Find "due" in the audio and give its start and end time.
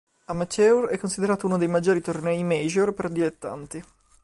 1.69-2.01